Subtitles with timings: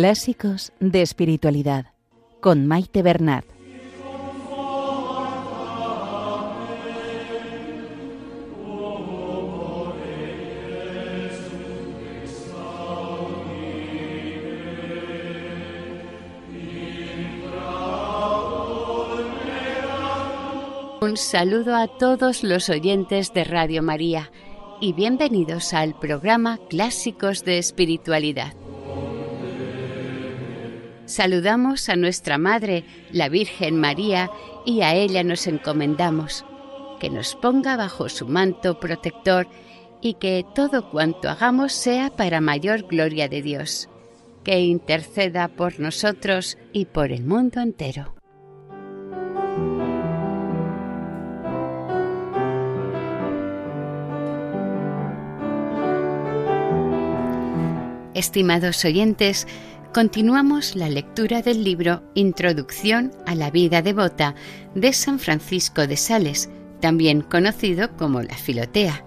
[0.00, 1.86] Clásicos de Espiritualidad
[2.40, 3.44] con Maite Bernat.
[21.00, 24.30] Un saludo a todos los oyentes de Radio María
[24.80, 28.52] y bienvenidos al programa Clásicos de Espiritualidad.
[31.08, 34.30] Saludamos a nuestra Madre, la Virgen María,
[34.66, 36.44] y a ella nos encomendamos,
[37.00, 39.48] que nos ponga bajo su manto protector
[40.02, 43.88] y que todo cuanto hagamos sea para mayor gloria de Dios,
[44.44, 48.14] que interceda por nosotros y por el mundo entero.
[58.12, 59.46] Estimados oyentes,
[59.98, 64.36] continuamos la lectura del libro Introducción a la vida devota
[64.76, 66.48] de San Francisco de Sales,
[66.80, 69.04] también conocido como la Filotea.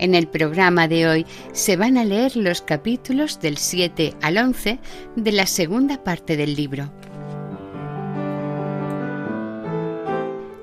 [0.00, 4.80] En el programa de hoy se van a leer los capítulos del 7 al 11
[5.14, 6.90] de la segunda parte del libro.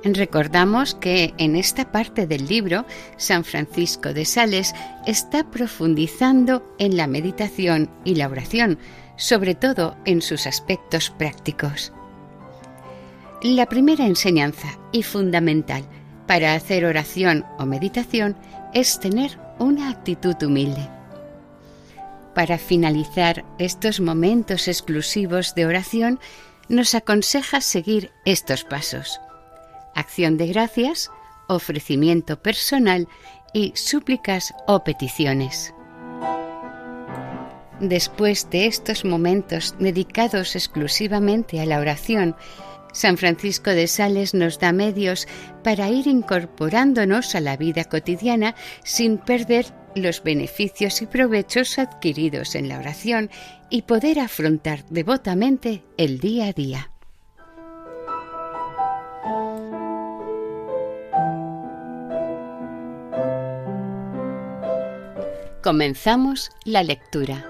[0.04, 4.74] Recordamos que en esta parte del libro San Francisco de Sales
[5.06, 8.80] está profundizando en la meditación y la oración,
[9.20, 11.94] sobre todo en sus aspectos prácticos.
[13.44, 15.84] La primera enseñanza y fundamental
[16.26, 18.36] para hacer oración o meditación
[18.74, 20.90] es tener una actitud humilde.
[22.34, 26.20] Para finalizar estos momentos exclusivos de oración,
[26.68, 29.20] nos aconseja seguir estos pasos
[30.00, 31.12] acción de gracias,
[31.48, 33.08] ofrecimiento personal
[33.54, 35.74] y súplicas o peticiones.
[37.80, 42.36] Después de estos momentos dedicados exclusivamente a la oración,
[42.92, 45.28] San Francisco de Sales nos da medios
[45.64, 52.68] para ir incorporándonos a la vida cotidiana sin perder los beneficios y provechos adquiridos en
[52.68, 53.30] la oración
[53.70, 56.92] y poder afrontar devotamente el día a día.
[65.62, 67.49] Comenzamos la lectura.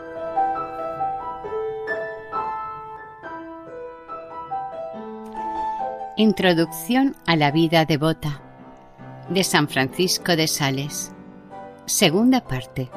[6.22, 8.42] Introducción a la vida devota
[9.30, 11.14] de San Francisco de Sales.
[11.86, 12.90] Segunda parte.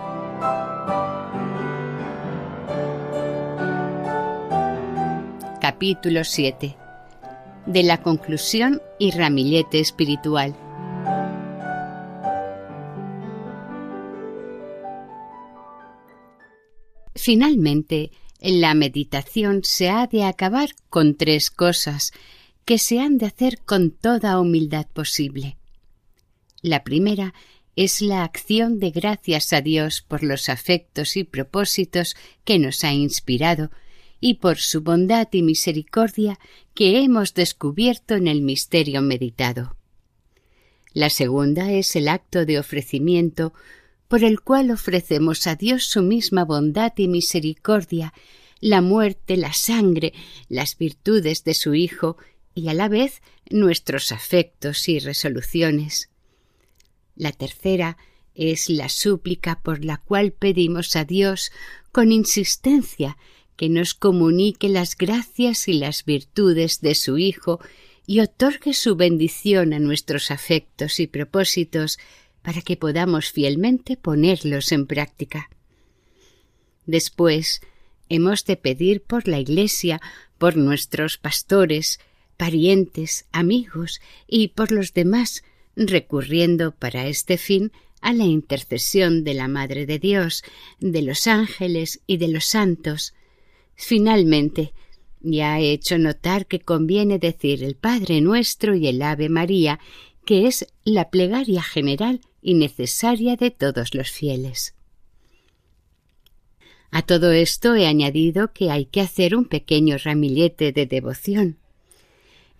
[5.60, 6.76] Capítulo 7.
[7.66, 10.56] De la conclusión y ramillete espiritual.
[17.14, 18.10] Finalmente,
[18.40, 22.10] la meditación se ha de acabar con tres cosas
[22.64, 25.56] que se han de hacer con toda humildad posible.
[26.60, 27.34] La primera
[27.74, 32.92] es la acción de gracias a Dios por los afectos y propósitos que nos ha
[32.92, 33.70] inspirado
[34.20, 36.38] y por su bondad y misericordia
[36.74, 39.76] que hemos descubierto en el misterio meditado.
[40.92, 43.52] La segunda es el acto de ofrecimiento
[44.06, 48.12] por el cual ofrecemos a Dios su misma bondad y misericordia,
[48.60, 50.12] la muerte, la sangre,
[50.48, 52.18] las virtudes de su Hijo
[52.54, 56.10] y a la vez nuestros afectos y resoluciones.
[57.16, 57.96] La tercera
[58.34, 61.52] es la súplica por la cual pedimos a Dios
[61.92, 63.16] con insistencia
[63.56, 67.60] que nos comunique las gracias y las virtudes de su Hijo
[68.06, 71.98] y otorgue su bendición a nuestros afectos y propósitos
[72.42, 75.50] para que podamos fielmente ponerlos en práctica.
[76.86, 77.60] Después,
[78.08, 80.00] hemos de pedir por la Iglesia,
[80.38, 82.00] por nuestros pastores,
[82.36, 85.42] parientes, amigos y por los demás,
[85.76, 90.42] recurriendo para este fin a la intercesión de la Madre de Dios,
[90.80, 93.14] de los ángeles y de los santos.
[93.74, 94.74] Finalmente,
[95.20, 99.78] ya he hecho notar que conviene decir el Padre nuestro y el Ave María,
[100.24, 104.74] que es la plegaria general y necesaria de todos los fieles.
[106.90, 111.58] A todo esto he añadido que hay que hacer un pequeño ramillete de devoción.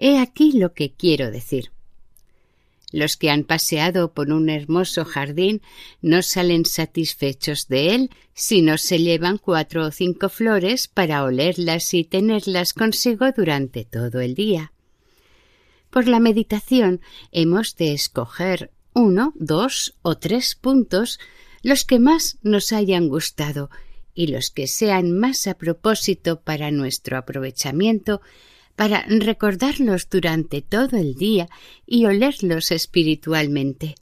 [0.05, 1.71] He aquí lo que quiero decir.
[2.91, 5.63] Los que han paseado por un hermoso jardín
[6.01, 11.95] no salen satisfechos de él si no se llevan cuatro o cinco flores para olerlas
[11.95, 14.73] y tenerlas consigo durante todo el día.
[15.89, 17.01] Por la meditación
[17.31, 21.21] hemos de escoger uno, dos o tres puntos
[21.63, 23.71] los que más nos hayan gustado
[24.15, 28.21] y los que sean más a propósito para nuestro aprovechamiento,
[28.83, 31.49] para recordarlos durante todo el día
[31.87, 33.95] y olerlos espiritualmente.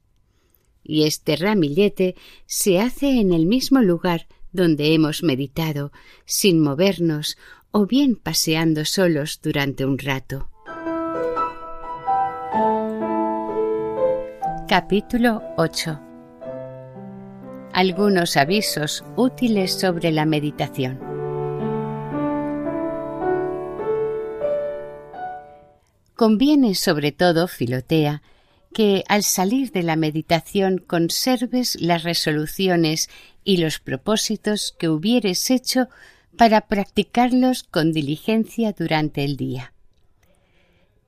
[0.82, 2.14] Y este ramillete
[2.46, 5.92] se hace en el mismo lugar donde hemos meditado,
[6.24, 7.36] sin movernos
[7.72, 10.48] o bien paseando solos durante un rato.
[14.66, 16.00] Capítulo 8
[17.74, 21.09] Algunos avisos útiles sobre la meditación.
[26.20, 28.20] Conviene sobre todo, Filotea,
[28.74, 33.08] que al salir de la meditación conserves las resoluciones
[33.42, 35.88] y los propósitos que hubieres hecho
[36.36, 39.72] para practicarlos con diligencia durante el día.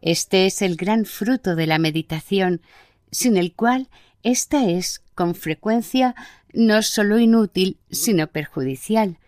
[0.01, 2.63] Este es el gran fruto de la meditación,
[3.11, 3.91] sin el cual
[4.23, 6.15] ésta es, con frecuencia,
[6.55, 9.19] no sólo inútil, sino perjudicial,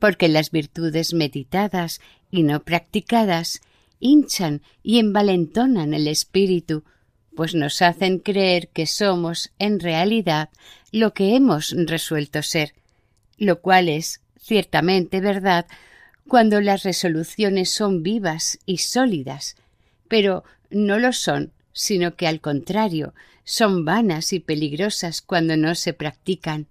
[0.00, 2.00] porque las virtudes meditadas
[2.32, 3.60] y no practicadas
[4.02, 6.84] hinchan y envalentonan el espíritu,
[7.34, 10.50] pues nos hacen creer que somos en realidad
[10.90, 12.74] lo que hemos resuelto ser,
[13.38, 15.66] lo cual es ciertamente verdad
[16.28, 19.56] cuando las resoluciones son vivas y sólidas,
[20.08, 23.14] pero no lo son, sino que al contrario,
[23.44, 26.66] son vanas y peligrosas cuando no se practican.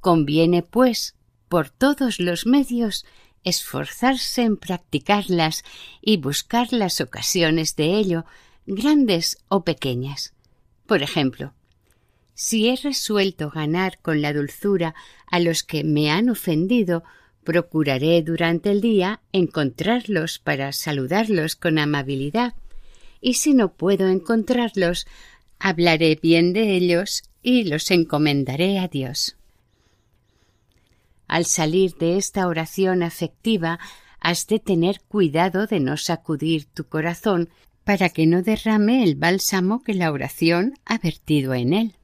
[0.00, 1.14] Conviene, pues,
[1.48, 3.04] por todos los medios,
[3.44, 5.64] esforzarse en practicarlas
[6.00, 8.24] y buscar las ocasiones de ello,
[8.66, 10.34] grandes o pequeñas.
[10.86, 11.54] Por ejemplo,
[12.34, 14.94] si he resuelto ganar con la dulzura
[15.26, 17.04] a los que me han ofendido,
[17.44, 22.54] procuraré durante el día encontrarlos para saludarlos con amabilidad,
[23.20, 25.06] y si no puedo encontrarlos,
[25.58, 29.36] hablaré bien de ellos y los encomendaré a Dios.
[31.32, 33.78] Al salir de esta oración afectiva,
[34.20, 37.48] has de tener cuidado de no sacudir tu corazón
[37.84, 41.96] para que no derrame el bálsamo que la oración ha vertido en él.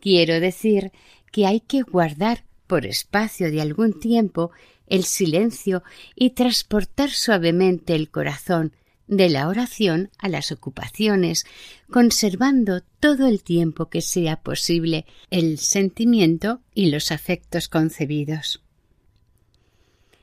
[0.00, 0.92] Quiero decir
[1.30, 4.50] que hay que guardar por espacio de algún tiempo
[4.86, 5.82] el silencio
[6.14, 8.72] y transportar suavemente el corazón
[9.06, 11.44] de la oración a las ocupaciones,
[11.90, 18.62] conservando todo el tiempo que sea posible el sentimiento y los afectos concebidos.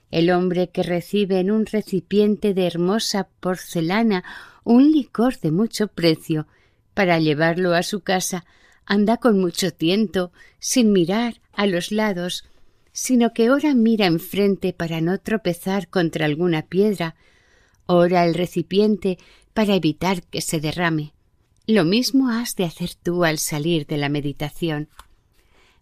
[0.10, 4.24] El hombre que recibe en un recipiente de hermosa porcelana
[4.63, 6.48] un licor de mucho precio
[6.94, 8.45] para llevarlo a su casa
[8.86, 12.45] anda con mucho tiento, sin mirar a los lados,
[12.92, 17.16] sino que ora mira enfrente para no tropezar contra alguna piedra,
[17.86, 19.18] ora el recipiente
[19.54, 21.13] para evitar que se derrame.
[21.68, 24.89] Lo mismo has de hacer tú al salir de la meditación.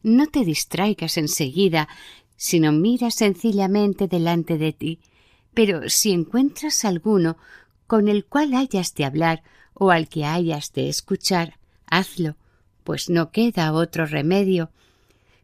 [0.04, 1.88] No te distraigas enseguida,
[2.36, 5.00] sino mira sencillamente delante de ti,
[5.54, 7.38] pero si encuentras alguno
[7.88, 9.44] con el cual hayas de hablar
[9.74, 11.58] o al que hayas de escuchar,
[11.88, 12.38] hazlo,
[12.84, 14.72] pues no queda otro remedio,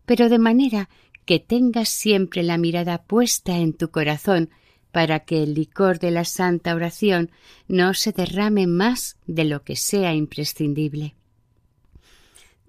[0.06, 0.89] pero de manera
[1.25, 4.50] que tengas siempre la mirada puesta en tu corazón
[4.96, 7.30] para que el licor de la santa oración
[7.68, 11.16] no se derrame más de lo que sea imprescindible.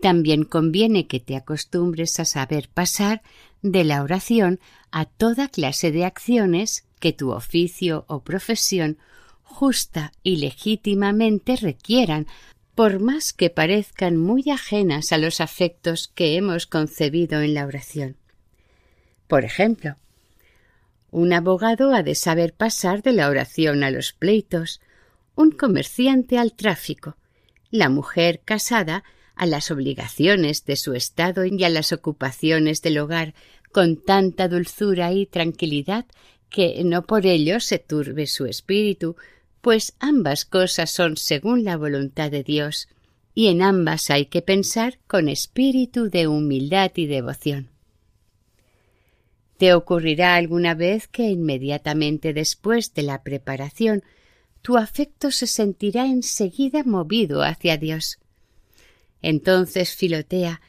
[0.00, 3.22] También conviene que te acostumbres a saber pasar
[3.62, 4.58] de la oración
[4.90, 8.98] a toda clase de acciones que tu oficio o profesión
[9.44, 12.26] justa y legítimamente requieran,
[12.74, 18.16] por más que parezcan muy ajenas a los afectos que hemos concebido en la oración.
[19.28, 19.94] Por ejemplo,
[21.16, 24.82] un abogado ha de saber pasar de la oración a los pleitos,
[25.34, 27.16] un comerciante al tráfico,
[27.70, 29.02] la mujer casada
[29.34, 33.32] a las obligaciones de su estado y a las ocupaciones del hogar
[33.72, 36.04] con tanta dulzura y tranquilidad
[36.50, 39.16] que no por ello se turbe su espíritu,
[39.62, 42.88] pues ambas cosas son según la voluntad de Dios,
[43.34, 47.70] y en ambas hay que pensar con espíritu de humildad y devoción.
[49.58, 54.02] Te ocurrirá alguna vez que inmediatamente después de la preparación
[54.60, 58.18] tu afecto se sentirá enseguida movido hacia Dios.
[59.22, 60.60] Entonces, Filotea,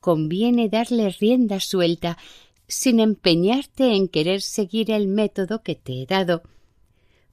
[0.00, 2.18] conviene darle rienda suelta
[2.68, 6.42] sin empeñarte en querer seguir el método que te he dado,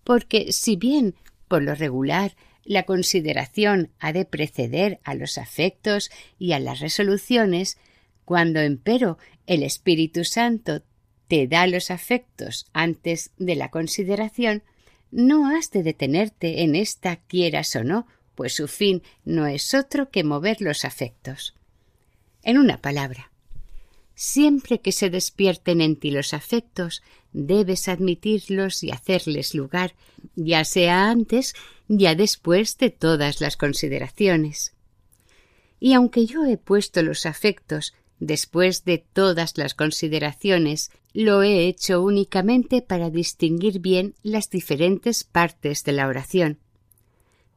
[0.03, 1.15] porque si bien,
[1.47, 6.09] por lo regular, la consideración ha de preceder a los afectos
[6.39, 7.77] y a las resoluciones,
[8.23, 10.81] cuando empero el Espíritu Santo
[11.27, 14.63] te da los afectos antes de la consideración,
[15.11, 20.09] no has de detenerte en esta quieras o no, pues su fin no es otro
[20.09, 21.55] que mover los afectos.
[22.43, 23.31] En una palabra,
[24.15, 27.03] Siempre que se despierten en ti los afectos,
[27.33, 29.93] debes admitirlos y hacerles lugar,
[30.35, 31.53] ya sea antes,
[31.89, 34.73] ya después de todas las consideraciones.
[35.81, 42.01] Y aunque yo he puesto los afectos después de todas las consideraciones, lo he hecho
[42.01, 46.59] únicamente para distinguir bien las diferentes partes de la oración.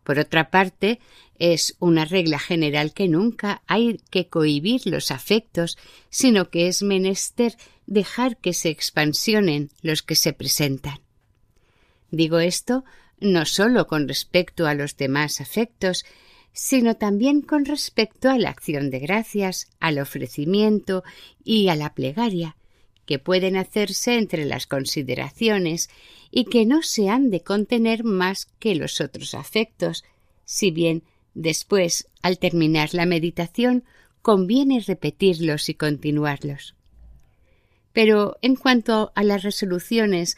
[0.05, 1.01] Por otra parte,
[1.39, 5.77] es una regla general que nunca hay que cohibir los afectos,
[6.09, 11.01] sino que es menester dejar que se expansionen los que se presentan.
[12.11, 12.85] Digo esto
[13.21, 16.05] no sólo con respecto a los demás afectos,
[16.61, 21.05] sino también con respecto a la acción de gracias, al ofrecimiento
[21.45, 22.57] y a la plegaria,
[23.07, 25.89] que pueden hacerse entre las consideraciones
[26.33, 30.03] y que no se han de contener más que los otros afectos,
[30.45, 33.85] si bien después, al terminar la meditación,
[34.21, 36.75] conviene repetirlos y continuarlos.
[37.93, 40.37] Pero en cuanto a las resoluciones,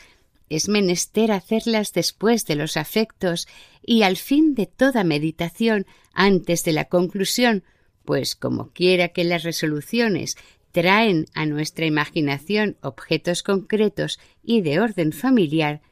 [0.50, 3.46] es menester hacerlas después de los afectos
[3.82, 7.62] y al fin de toda meditación antes de la conclusión,
[8.04, 10.36] pues como quiera que las resoluciones
[10.72, 15.82] traen a nuestra imaginación objetos concretos y de orden familiar,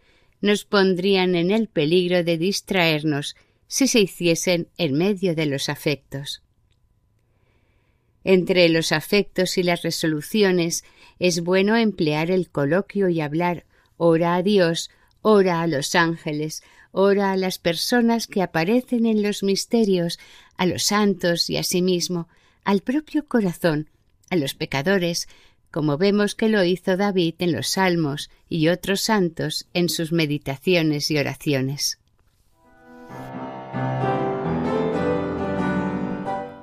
[0.41, 3.37] nos pondrían en el peligro de distraernos
[3.69, 6.43] si se hiciesen en medio de los afectos.
[8.25, 10.85] Entre los afectos y las resoluciones
[11.21, 13.65] es bueno emplear el coloquio y hablar
[13.99, 14.91] ora a Dios,
[15.21, 16.63] ora a los ángeles,
[16.93, 20.19] ora a las personas que aparecen en los misterios,
[20.57, 22.29] a los santos y a sí mismo,
[22.65, 23.91] al propio corazón,
[24.31, 25.29] a los pecadores,
[25.71, 31.11] como vemos que lo hizo David en los Salmos y otros santos en sus meditaciones
[31.11, 31.99] y oraciones.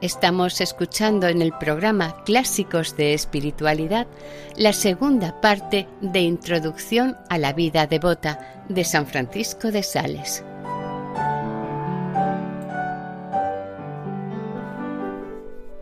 [0.06, 4.06] Estamos escuchando en el programa Clásicos de Espiritualidad
[4.56, 10.44] la segunda parte de Introducción a la vida devota de San Francisco de Sales.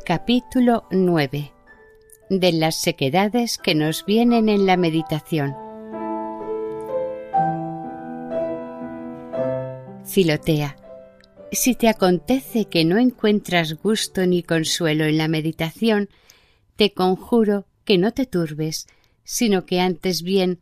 [0.06, 1.52] Capítulo 9
[2.30, 5.54] de las sequedades que nos vienen en la meditación.
[10.06, 10.78] Filotea,
[11.56, 16.10] si te acontece que no encuentras gusto ni consuelo en la meditación,
[16.76, 18.88] te conjuro que no te turbes,
[19.24, 20.60] sino que antes bien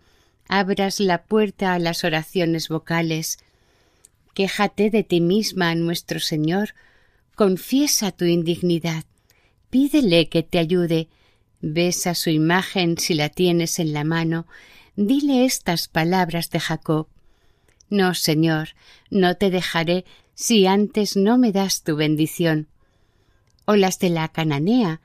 [0.48, 3.38] abras la puerta a las oraciones vocales.
[4.34, 6.74] Quéjate de ti misma a nuestro Señor,
[7.36, 9.06] confiesa tu indignidad,
[9.70, 11.10] pídele que te ayude,
[11.62, 14.48] besa su imagen si la tienes en la mano,
[14.96, 17.08] dile estas palabras de Jacob.
[17.92, 18.70] No, Señor,
[19.10, 22.68] no te dejaré si antes no me das tu bendición.
[23.66, 25.02] O las de la cananea.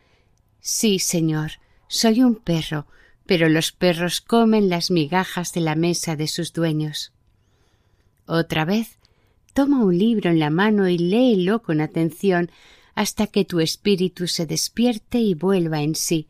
[0.60, 1.54] Sí, Señor,
[1.88, 2.86] soy un perro,
[3.26, 7.12] pero los perros comen las migajas de la mesa de sus dueños.
[8.24, 8.98] Otra vez,
[9.52, 12.52] toma un libro en la mano y léelo con atención
[12.94, 16.28] hasta que tu espíritu se despierte y vuelva en sí.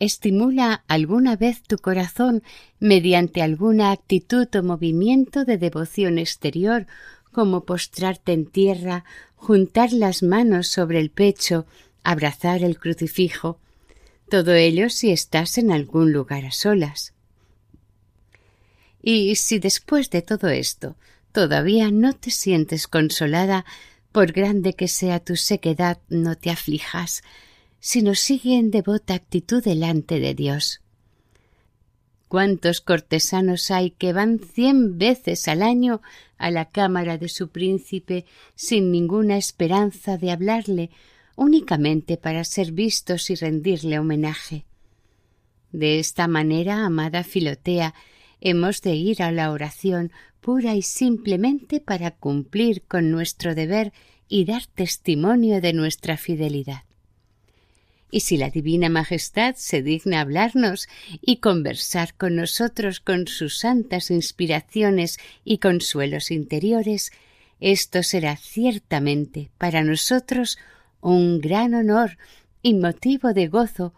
[0.00, 2.42] Estimula alguna vez tu corazón
[2.78, 6.86] mediante alguna actitud o movimiento de devoción exterior
[7.32, 9.04] como postrarte en tierra,
[9.36, 11.66] juntar las manos sobre el pecho,
[12.04, 13.58] abrazar el crucifijo,
[14.28, 17.12] todo ello si estás en algún lugar a solas.
[19.02, 20.96] Y si después de todo esto
[21.32, 23.64] todavía no te sientes consolada,
[24.12, 27.22] por grande que sea tu sequedad, no te aflijas,
[27.80, 30.80] sino sigue en devota actitud delante de Dios.
[32.28, 36.02] ¿Cuántos cortesanos hay que van cien veces al año
[36.36, 40.90] a la cámara de su príncipe sin ninguna esperanza de hablarle,
[41.36, 44.66] únicamente para ser vistos y rendirle homenaje?
[45.72, 47.94] De esta manera, amada Filotea,
[48.40, 53.92] hemos de ir a la oración pura y simplemente para cumplir con nuestro deber
[54.28, 56.87] y dar testimonio de nuestra fidelidad
[58.10, 60.88] y si la Divina Majestad se digna hablarnos
[61.20, 67.12] y conversar con nosotros con sus santas inspiraciones y consuelos interiores,
[67.60, 70.58] esto será ciertamente para nosotros
[71.00, 72.18] un gran honor
[72.62, 73.94] y motivo de gozo,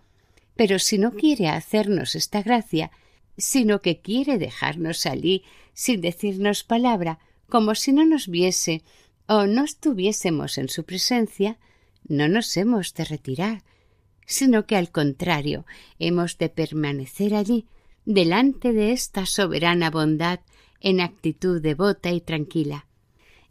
[0.56, 2.90] pero si no quiere hacernos esta gracia,
[3.38, 8.82] sino que quiere dejarnos salir sin decirnos palabra, como si no nos viese
[9.26, 11.58] o no estuviésemos en su presencia,
[12.06, 13.62] no nos hemos de retirar,
[14.30, 15.66] sino que al contrario
[15.98, 17.66] hemos de permanecer allí,
[18.04, 20.38] delante de esta soberana bondad,
[20.80, 22.86] en actitud devota y tranquila.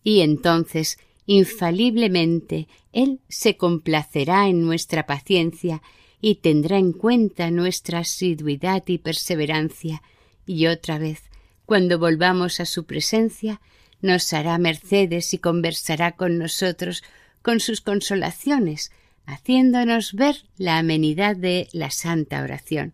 [0.03, 5.81] Y entonces, infaliblemente, Él se complacerá en nuestra paciencia
[6.21, 10.01] y tendrá en cuenta nuestra asiduidad y perseverancia,
[10.45, 11.23] y otra vez,
[11.65, 13.59] cuando volvamos a su presencia,
[14.01, 17.03] nos hará mercedes y conversará con nosotros
[17.41, 18.91] con sus consolaciones,
[19.29, 22.93] haciéndonos ver la amenidad de la santa oración.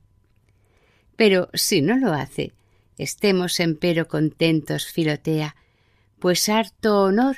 [1.15, 2.51] Pero si no lo hace,
[2.97, 5.55] estemos empero contentos, Filotea,
[6.19, 7.37] pues harto honor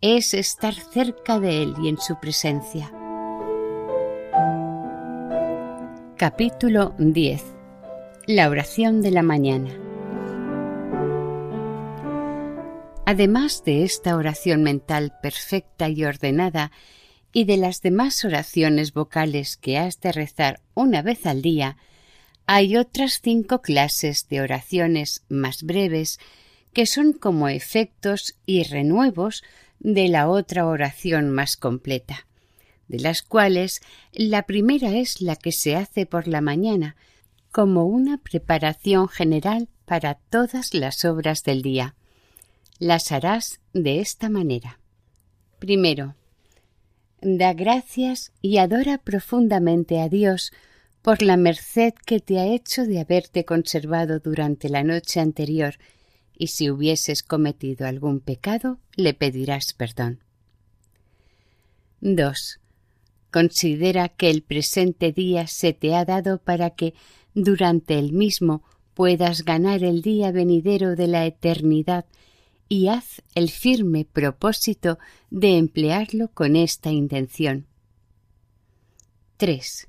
[0.00, 2.92] es estar cerca de él y en su presencia.
[6.16, 7.42] Capítulo 10
[8.26, 9.70] La oración de la mañana
[13.04, 16.72] Además de esta oración mental perfecta y ordenada
[17.36, 21.76] y de las demás oraciones vocales que has de rezar una vez al día,
[22.46, 26.18] hay otras cinco clases de oraciones más breves
[26.72, 29.44] que son como efectos y renuevos
[29.80, 32.26] de la otra oración más completa,
[32.88, 33.82] de las cuales
[34.14, 36.96] la primera es la que se hace por la mañana,
[37.52, 41.96] como una preparación general para todas las obras del día.
[42.78, 44.80] Las harás de esta manera.
[45.58, 46.14] Primero,
[47.20, 50.52] da gracias y adora profundamente a Dios
[51.02, 55.74] por la merced que te ha hecho de haberte conservado durante la noche anterior,
[56.36, 60.20] y si hubieses cometido algún pecado, le pedirás perdón.
[62.00, 62.60] 2.
[63.30, 66.94] Considera que el presente día se te ha dado para que,
[67.34, 68.62] durante el mismo,
[68.94, 72.06] puedas ganar el día venidero de la eternidad
[72.68, 74.98] y haz el firme propósito
[75.30, 77.66] de emplearlo con esta intención.
[79.36, 79.88] 3.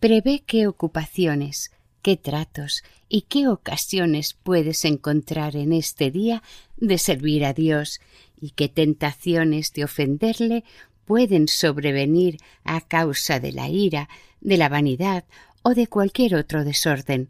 [0.00, 1.70] Prevé qué ocupaciones,
[2.02, 6.42] qué tratos y qué ocasiones puedes encontrar en este día
[6.76, 8.00] de servir a Dios
[8.40, 10.64] y qué tentaciones de ofenderle
[11.04, 14.08] pueden sobrevenir a causa de la ira,
[14.40, 15.24] de la vanidad
[15.62, 17.28] o de cualquier otro desorden.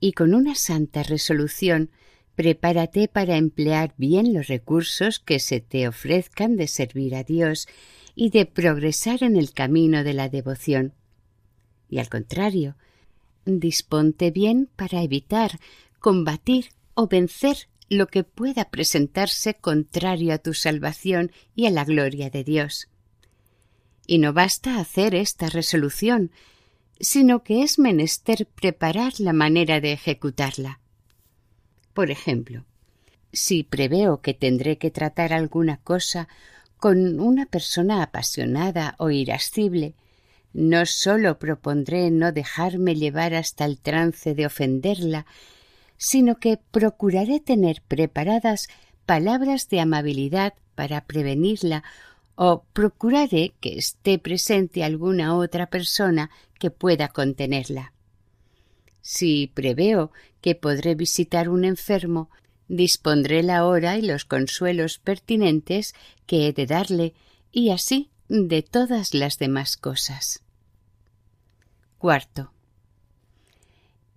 [0.00, 1.90] Y con una santa resolución
[2.36, 7.68] Prepárate para emplear bien los recursos que se te ofrezcan de servir a Dios
[8.14, 10.94] y de progresar en el camino de la devoción.
[11.88, 12.76] Y al contrario,
[13.44, 15.60] disponte bien para evitar,
[16.00, 22.30] combatir o vencer lo que pueda presentarse contrario a tu salvación y a la gloria
[22.30, 22.88] de Dios.
[24.06, 26.30] Y no basta hacer esta resolución,
[27.00, 30.80] sino que es menester preparar la manera de ejecutarla.
[31.94, 32.64] Por ejemplo,
[33.32, 36.28] si preveo que tendré que tratar alguna cosa
[36.76, 39.94] con una persona apasionada o irascible,
[40.52, 45.26] no sólo propondré no dejarme llevar hasta el trance de ofenderla,
[45.96, 48.68] sino que procuraré tener preparadas
[49.06, 51.84] palabras de amabilidad para prevenirla
[52.34, 57.93] o procuraré que esté presente alguna otra persona que pueda contenerla.
[59.06, 62.30] Si preveo que podré visitar un enfermo,
[62.68, 67.12] dispondré la hora y los consuelos pertinentes que he de darle,
[67.52, 70.42] y así de todas las demás cosas.
[71.98, 72.50] Cuarto.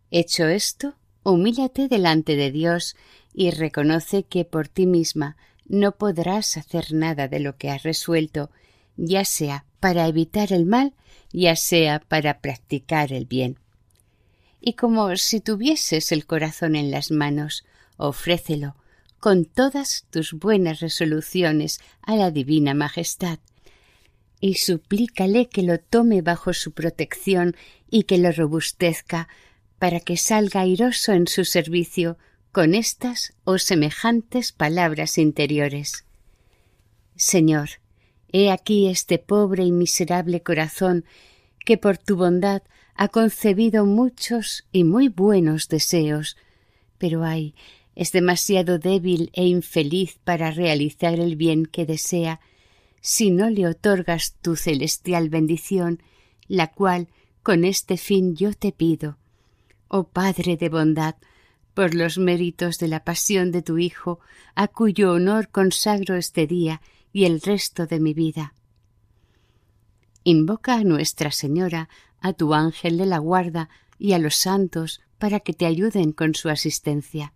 [0.10, 2.96] Hecho esto, humíllate delante de Dios
[3.34, 8.52] y reconoce que por ti misma no podrás hacer nada de lo que has resuelto,
[8.96, 10.94] ya sea para evitar el mal,
[11.34, 13.60] ya sea para practicar el bien
[14.68, 17.64] y como si tuvieses el corazón en las manos,
[17.96, 18.76] ofrécelo
[19.18, 23.40] con todas tus buenas resoluciones a la Divina Majestad,
[24.42, 27.56] y suplícale que lo tome bajo su protección
[27.90, 29.30] y que lo robustezca,
[29.80, 32.18] para que salga airoso en su servicio
[32.52, 36.04] con estas o semejantes palabras interiores.
[37.16, 37.70] Señor,
[38.34, 41.06] he aquí este pobre y miserable corazón
[41.66, 42.64] que por tu bondad
[42.98, 46.36] ha concebido muchos y muy buenos deseos,
[46.98, 47.54] pero ay,
[47.96, 52.42] es demasiado débil e infeliz para realizar el bien que desea,
[53.00, 56.02] si no le otorgas tu celestial bendición,
[56.48, 57.08] la cual
[57.44, 59.18] con este fin yo te pido.
[59.90, 61.16] Oh Padre de bondad,
[61.76, 64.20] por los méritos de la pasión de tu Hijo,
[64.56, 66.82] a cuyo honor consagro este día
[67.14, 68.56] y el resto de mi vida.
[70.24, 71.90] Invoca a Nuestra Señora
[72.22, 76.36] a tu ángel de la guarda y a los santos para que te ayuden con
[76.36, 77.34] su asistencia.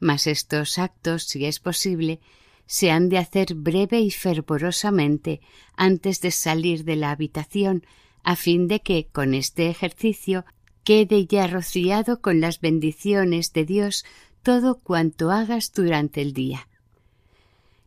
[0.00, 2.20] Mas estos actos, si es posible,
[2.66, 5.40] se han de hacer breve y fervorosamente
[5.76, 7.84] antes de salir de la habitación,
[8.22, 10.44] a fin de que con este ejercicio
[10.84, 14.04] quede ya rociado con las bendiciones de Dios
[14.42, 16.68] todo cuanto hagas durante el día.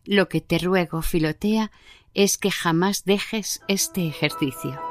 [0.03, 1.71] Lo que te ruego, Filotea,
[2.13, 4.90] es que jamás dejes este ejercicio.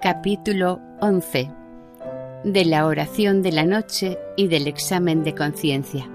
[0.00, 1.50] Capítulo 11
[2.44, 6.08] de la oración de la noche y del examen de conciencia.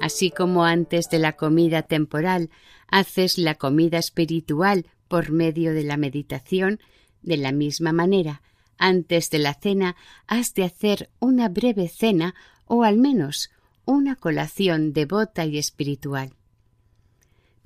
[0.00, 2.50] Así como antes de la comida temporal
[2.86, 6.78] haces la comida espiritual por medio de la meditación,
[7.22, 8.42] de la misma manera,
[8.78, 9.96] antes de la cena
[10.28, 12.34] has de hacer una breve cena
[12.66, 13.50] o al menos
[13.84, 16.37] una colación devota y espiritual.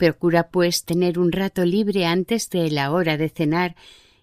[0.02, 3.76] Procura, pues, tener un rato libre antes de la hora de cenar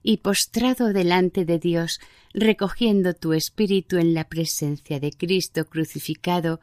[0.03, 2.01] y postrado delante de Dios,
[2.33, 6.59] recogiendo tu espíritu en la presencia de Cristo crucificado,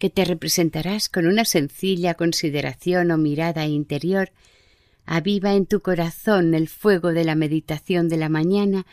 [0.00, 4.32] que te representarás con una sencilla consideración o mirada interior,
[5.06, 8.86] aviva en tu corazón el fuego de la meditación de la mañana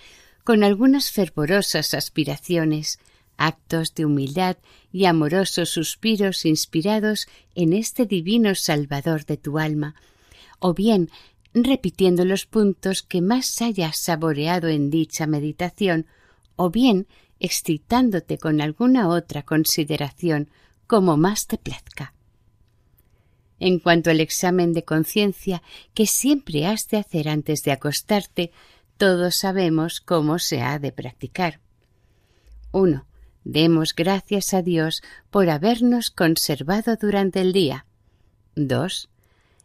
[0.43, 2.99] con algunas fervorosas aspiraciones,
[3.38, 4.58] actos de humildad
[4.91, 9.95] y amorosos suspiros inspirados en este divino Salvador de tu alma,
[10.60, 11.10] o bien
[11.54, 16.06] repitiendo los puntos que más hayas saboreado en dicha meditación,
[16.56, 17.08] o bien
[17.39, 20.50] excitándote con alguna otra consideración
[20.88, 22.13] como más te plazca.
[23.60, 25.62] En cuanto al examen de conciencia
[25.93, 28.52] que siempre has de hacer antes de acostarte,
[28.98, 31.60] todos sabemos cómo se ha de practicar.
[32.71, 33.06] 1.
[33.46, 37.86] Demos gracias a Dios por habernos conservado durante el día.
[38.56, 39.08] 2.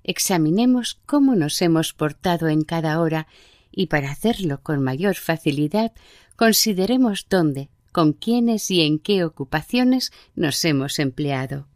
[0.04, 3.26] Examinemos cómo nos hemos portado en cada hora
[3.72, 5.92] y para hacerlo con mayor facilidad
[6.36, 11.66] consideremos dónde, con quiénes y en qué ocupaciones nos hemos empleado.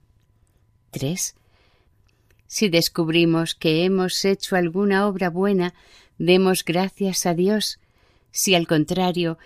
[0.91, 1.35] 3.
[2.47, 5.73] Si descubrimos que hemos hecho alguna obra buena,
[6.19, 7.79] demos gracias a Dios.
[8.31, 9.39] Si al contrario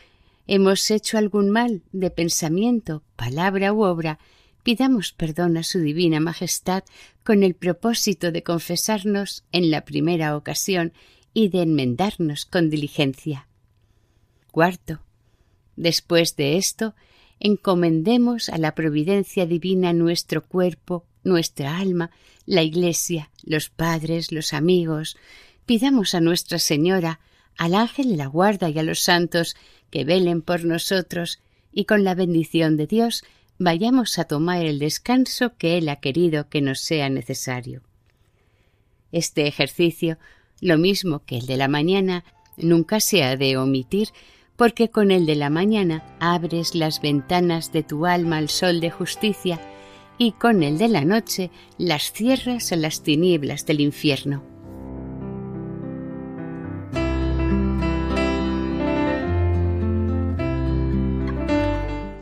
[0.49, 4.19] hemos hecho algún mal de pensamiento, palabra u obra,
[4.65, 6.83] pidamos perdón a su divina Majestad
[7.23, 10.93] con el propósito de confesarnos en la primera ocasión
[11.35, 13.47] y de enmendarnos con diligencia.
[14.51, 15.01] Cuarto.
[15.77, 16.95] Después de esto,
[17.39, 22.11] encomendemos a la providencia divina nuestro cuerpo, nuestra alma,
[22.47, 25.17] la Iglesia, los padres, los amigos.
[25.67, 27.21] Pidamos a Nuestra Señora,
[27.59, 29.55] al ángel de la guarda y a los santos
[29.91, 31.41] que velen por nosotros
[31.73, 33.25] y con la bendición de Dios
[33.59, 37.83] vayamos a tomar el descanso que Él ha querido que nos sea necesario.
[39.13, 40.19] Este ejercicio,
[40.61, 42.25] lo mismo que el de la mañana,
[42.57, 44.09] nunca se ha de omitir,
[44.57, 48.91] porque con el de la mañana abres las ventanas de tu alma al sol de
[48.91, 49.61] justicia,
[50.19, 54.58] y con el de la noche las cierras a las tinieblas del infierno.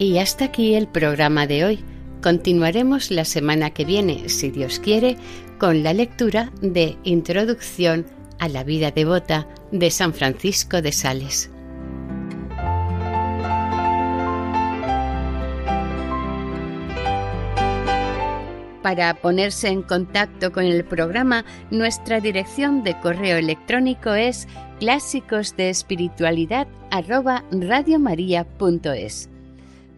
[0.06, 1.84] Y hasta aquí el programa de hoy.
[2.22, 5.16] Continuaremos la semana que viene, si Dios quiere,
[5.58, 8.06] con la lectura de Introducción
[8.38, 11.50] a la vida devota de San Francisco de Sales.
[18.84, 24.46] Para ponerse en contacto con el programa, nuestra dirección de correo electrónico es
[24.78, 25.70] clásicos de